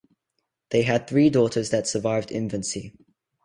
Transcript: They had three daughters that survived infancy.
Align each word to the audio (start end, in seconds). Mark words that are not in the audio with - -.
They 0.71 0.81
had 0.81 1.05
three 1.05 1.29
daughters 1.29 1.69
that 1.69 1.85
survived 1.85 2.31
infancy. 2.31 2.95